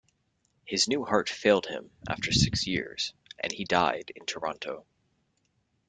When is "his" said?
0.65-0.87